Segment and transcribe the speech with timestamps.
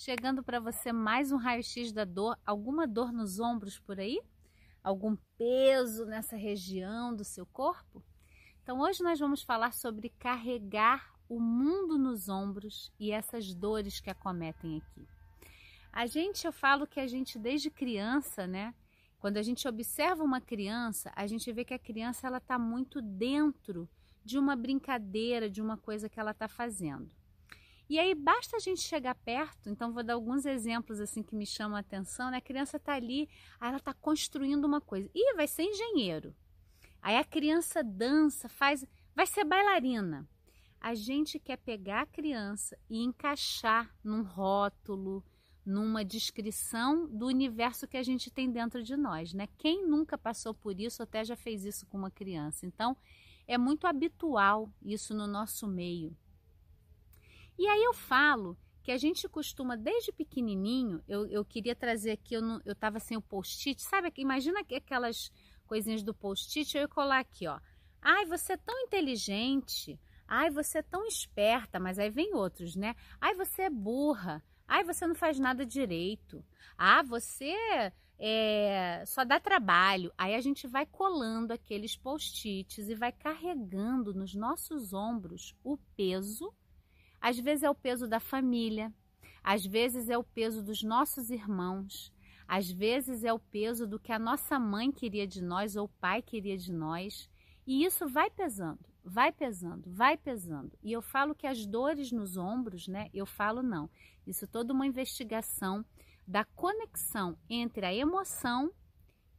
[0.00, 2.38] chegando para você mais um raio-x da dor.
[2.46, 4.18] Alguma dor nos ombros por aí?
[4.82, 8.02] Algum peso nessa região do seu corpo?
[8.62, 14.08] Então, hoje nós vamos falar sobre carregar o mundo nos ombros e essas dores que
[14.08, 15.06] acometem aqui.
[15.92, 18.74] A gente, eu falo que a gente desde criança, né?
[19.18, 23.02] Quando a gente observa uma criança, a gente vê que a criança ela está muito
[23.02, 23.86] dentro
[24.24, 27.19] de uma brincadeira, de uma coisa que ela está fazendo.
[27.90, 31.44] E aí basta a gente chegar perto, então vou dar alguns exemplos assim que me
[31.44, 32.36] chamam a atenção, né?
[32.36, 33.28] A criança está ali,
[33.60, 35.10] ela está construindo uma coisa.
[35.12, 36.32] e vai ser engenheiro.
[37.02, 40.24] Aí a criança dança, faz, vai ser bailarina.
[40.80, 45.24] A gente quer pegar a criança e encaixar num rótulo,
[45.66, 49.48] numa descrição do universo que a gente tem dentro de nós, né?
[49.58, 52.64] Quem nunca passou por isso até já fez isso com uma criança.
[52.64, 52.96] Então,
[53.48, 56.16] é muito habitual isso no nosso meio.
[57.58, 62.34] E aí eu falo que a gente costuma, desde pequenininho, eu, eu queria trazer aqui,
[62.34, 64.12] eu estava sem o post-it, sabe?
[64.16, 65.30] Imagina aquelas
[65.66, 67.60] coisinhas do post-it, eu ia colar aqui, ó.
[68.00, 70.00] Ai, você é tão inteligente.
[70.26, 72.94] Ai, você é tão esperta, mas aí vem outros, né?
[73.20, 74.42] Ai, você é burra.
[74.66, 76.44] Ai, você não faz nada direito.
[76.78, 77.54] Ah, você
[78.18, 80.12] é, só dá trabalho.
[80.16, 86.54] Aí a gente vai colando aqueles post-its e vai carregando nos nossos ombros o peso
[87.20, 88.92] às vezes é o peso da família,
[89.42, 92.12] às vezes é o peso dos nossos irmãos,
[92.46, 96.00] às vezes é o peso do que a nossa mãe queria de nós ou o
[96.00, 97.30] pai queria de nós.
[97.66, 100.76] E isso vai pesando, vai pesando, vai pesando.
[100.82, 103.08] E eu falo que as dores nos ombros, né?
[103.14, 103.88] Eu falo não.
[104.26, 105.84] Isso é toda uma investigação
[106.26, 108.72] da conexão entre a emoção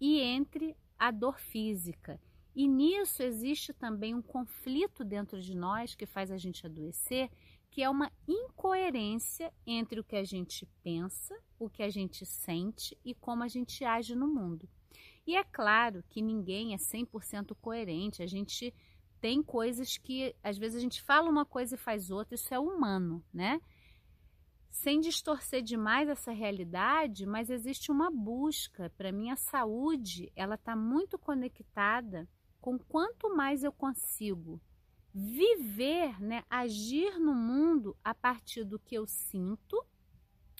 [0.00, 2.20] e entre a dor física.
[2.54, 7.30] E nisso existe também um conflito dentro de nós que faz a gente adoecer,
[7.70, 12.96] que é uma incoerência entre o que a gente pensa, o que a gente sente
[13.02, 14.68] e como a gente age no mundo.
[15.26, 18.74] E é claro que ninguém é 100% coerente, a gente
[19.18, 22.58] tem coisas que às vezes a gente fala uma coisa e faz outra, isso é
[22.58, 23.60] humano, né?
[24.68, 28.90] Sem distorcer demais essa realidade, mas existe uma busca.
[28.96, 32.28] Para mim, a saúde ela está muito conectada
[32.62, 34.60] com quanto mais eu consigo
[35.12, 39.84] viver, né, agir no mundo a partir do que eu sinto,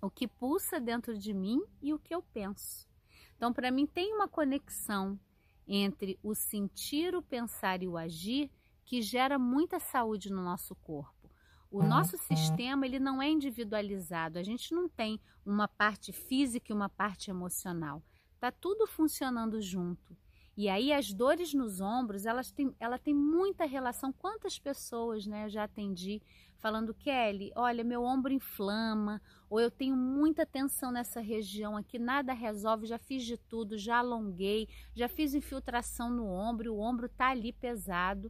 [0.00, 2.88] o que pulsa dentro de mim e o que eu penso.
[3.36, 5.18] Então, para mim, tem uma conexão
[5.66, 8.48] entre o sentir, o pensar e o agir
[8.84, 11.28] que gera muita saúde no nosso corpo.
[11.70, 14.38] O nosso sistema ele não é individualizado.
[14.38, 18.02] A gente não tem uma parte física e uma parte emocional.
[18.40, 20.16] Tá tudo funcionando junto.
[20.58, 24.12] E aí as dores nos ombros, elas têm, ela tem muita relação.
[24.12, 26.20] Quantas pessoas, né, eu já atendi
[26.56, 32.32] falando, Kelly, olha, meu ombro inflama, ou eu tenho muita tensão nessa região aqui, nada
[32.32, 37.28] resolve, já fiz de tudo, já alonguei, já fiz infiltração no ombro, o ombro tá
[37.28, 38.28] ali pesado.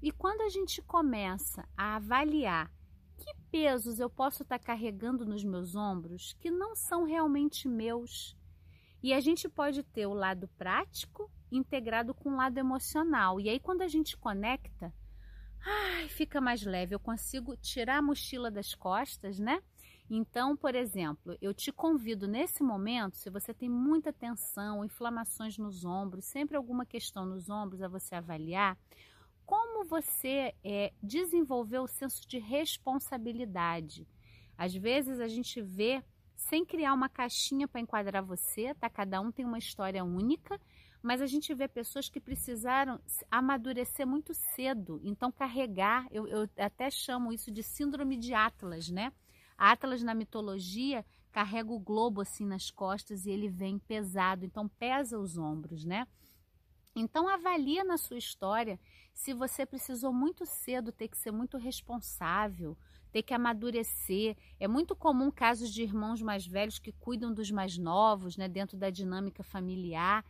[0.00, 2.72] E quando a gente começa a avaliar
[3.18, 8.34] que pesos eu posso estar tá carregando nos meus ombros que não são realmente meus,
[9.02, 13.40] e a gente pode ter o lado prático integrado com o lado emocional.
[13.40, 14.92] E aí, quando a gente conecta,
[15.64, 16.94] ai, fica mais leve.
[16.94, 19.62] Eu consigo tirar a mochila das costas, né?
[20.08, 25.84] Então, por exemplo, eu te convido nesse momento, se você tem muita tensão, inflamações nos
[25.84, 28.78] ombros, sempre alguma questão nos ombros a você avaliar,
[29.44, 34.06] como você é, desenvolveu o senso de responsabilidade.
[34.56, 36.02] Às vezes a gente vê
[36.36, 38.88] sem criar uma caixinha para enquadrar você, tá?
[38.88, 40.60] Cada um tem uma história única
[41.06, 43.00] mas a gente vê pessoas que precisaram
[43.30, 49.12] amadurecer muito cedo, então carregar, eu, eu até chamo isso de síndrome de Atlas, né?
[49.56, 55.16] Atlas na mitologia carrega o globo assim nas costas e ele vem pesado, então pesa
[55.16, 56.08] os ombros, né?
[56.92, 58.76] Então avalia na sua história
[59.14, 62.76] se você precisou muito cedo ter que ser muito responsável,
[63.12, 64.36] ter que amadurecer.
[64.58, 68.76] É muito comum casos de irmãos mais velhos que cuidam dos mais novos, né, dentro
[68.76, 70.24] da dinâmica familiar.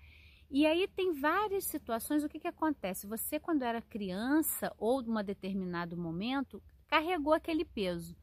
[0.51, 2.23] E aí tem várias situações.
[2.23, 3.07] O que, que acontece?
[3.07, 8.17] Você, quando era criança ou em um determinado momento, carregou aquele peso.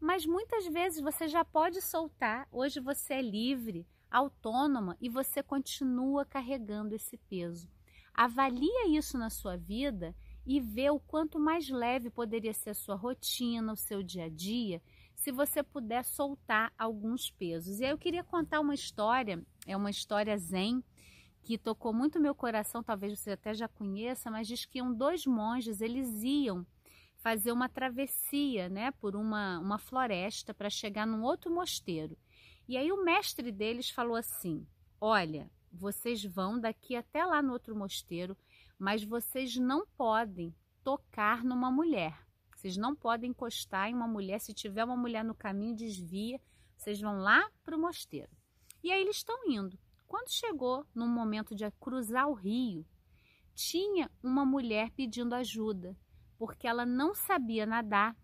[0.00, 2.46] Mas muitas vezes você já pode soltar.
[2.52, 7.68] Hoje você é livre, autônoma e você continua carregando esse peso.
[8.12, 10.14] Avalia isso na sua vida
[10.46, 14.28] e vê o quanto mais leve poderia ser a sua rotina, o seu dia a
[14.28, 14.80] dia,
[15.14, 17.80] se você puder soltar alguns pesos.
[17.80, 20.84] E aí eu queria contar uma história, é uma história zen
[21.44, 25.26] que tocou muito meu coração, talvez você até já conheça, mas diz que iam dois
[25.26, 26.66] monges, eles iam
[27.16, 32.16] fazer uma travessia, né, por uma, uma floresta para chegar num outro mosteiro.
[32.66, 34.66] E aí o mestre deles falou assim:
[34.98, 38.36] Olha, vocês vão daqui até lá no outro mosteiro,
[38.78, 42.24] mas vocês não podem tocar numa mulher.
[42.56, 44.38] Vocês não podem encostar em uma mulher.
[44.40, 46.40] Se tiver uma mulher no caminho, desvia.
[46.76, 48.30] Vocês vão lá para o mosteiro.
[48.82, 49.78] E aí eles estão indo.
[50.14, 52.86] Quando chegou no momento de cruzar o rio,
[53.52, 55.98] tinha uma mulher pedindo ajuda
[56.38, 58.16] porque ela não sabia nadar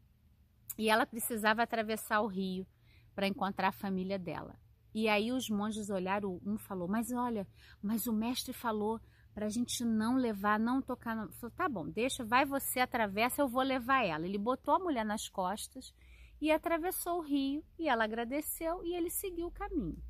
[0.79, 2.65] e ela precisava atravessar o rio
[3.13, 4.57] para encontrar a família dela.
[4.95, 7.45] E aí os monges olharam, um falou, mas olha,
[7.83, 9.01] mas o mestre falou
[9.35, 11.17] para a gente não levar, não tocar.
[11.17, 11.33] No...
[11.33, 14.25] Falou, tá bom, deixa, vai você, atravessa, eu vou levar ela.
[14.25, 15.93] Ele botou a mulher nas costas
[16.41, 20.01] e atravessou o rio e ela agradeceu e ele seguiu o caminho.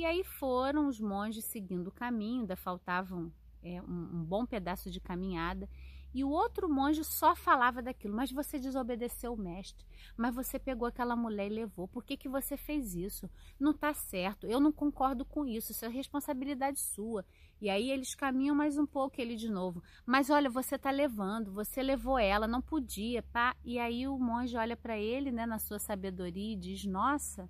[0.00, 3.30] E aí foram os monges seguindo o caminho, ainda faltavam
[3.62, 5.68] é, um, um bom pedaço de caminhada
[6.14, 8.16] e o outro monge só falava daquilo.
[8.16, 9.84] Mas você desobedeceu o mestre.
[10.16, 11.86] Mas você pegou aquela mulher e levou.
[11.86, 13.30] Por que, que você fez isso?
[13.58, 14.46] Não está certo.
[14.46, 15.70] Eu não concordo com isso.
[15.72, 17.24] Isso é responsabilidade sua.
[17.60, 19.82] E aí eles caminham mais um pouco ele de novo.
[20.06, 21.52] Mas olha, você está levando.
[21.52, 22.48] Você levou ela.
[22.48, 23.54] Não podia, pá.
[23.62, 27.48] E aí o monge olha para ele, né, na sua sabedoria e diz: Nossa.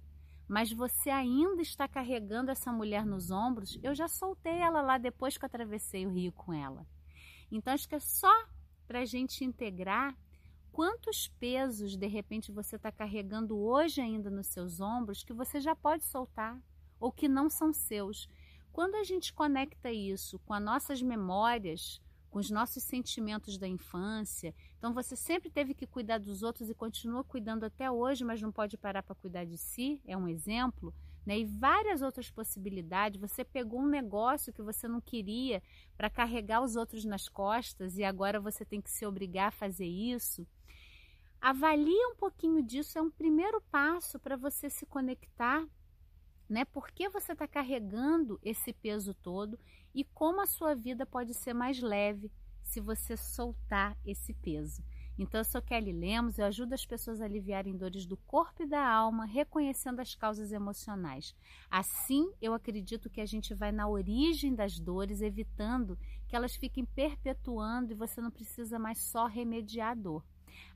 [0.50, 3.79] Mas você ainda está carregando essa mulher nos ombros?
[3.85, 6.85] Eu já soltei ela lá depois que eu atravessei o rio com ela.
[7.52, 8.32] Então, acho que é só
[8.85, 10.12] para a gente integrar
[10.73, 15.76] quantos pesos de repente você está carregando hoje ainda nos seus ombros que você já
[15.76, 16.61] pode soltar
[16.99, 18.29] ou que não são seus.
[18.73, 24.54] Quando a gente conecta isso com as nossas memórias, com os nossos sentimentos da infância,
[24.78, 28.52] então você sempre teve que cuidar dos outros e continua cuidando até hoje, mas não
[28.52, 30.94] pode parar para cuidar de si, é um exemplo
[31.24, 31.38] né?
[31.38, 33.20] E várias outras possibilidades.
[33.20, 35.62] Você pegou um negócio que você não queria
[35.96, 39.86] para carregar os outros nas costas e agora você tem que se obrigar a fazer
[39.86, 40.46] isso.
[41.40, 45.64] Avalie um pouquinho disso, é um primeiro passo para você se conectar,
[46.50, 46.64] né?
[46.64, 49.58] Por que você está carregando esse peso todo
[49.94, 52.31] e como a sua vida pode ser mais leve
[52.62, 54.82] se você soltar esse peso.
[55.19, 58.67] Então, eu sou Kelly Lemos, eu ajudo as pessoas a aliviarem dores do corpo e
[58.67, 61.35] da alma, reconhecendo as causas emocionais.
[61.70, 66.85] Assim, eu acredito que a gente vai na origem das dores, evitando que elas fiquem
[66.85, 70.25] perpetuando e você não precisa mais só remediar a dor.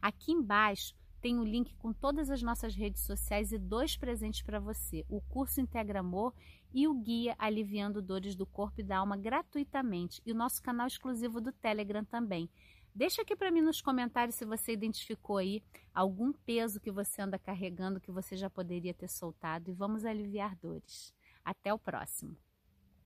[0.03, 0.95] Aqui embaixo
[1.25, 5.07] tem o um link com todas as nossas redes sociais e dois presentes para você:
[5.09, 6.35] o curso Integra Amor
[6.71, 10.87] e o guia Aliviando Dores do Corpo e da Alma gratuitamente, e o nosso canal
[10.87, 12.51] exclusivo do Telegram também.
[12.95, 15.63] Deixa aqui para mim nos comentários se você identificou aí
[15.95, 20.55] algum peso que você anda carregando que você já poderia ter soltado e vamos aliviar
[20.57, 21.15] dores.
[21.43, 22.37] Até o próximo.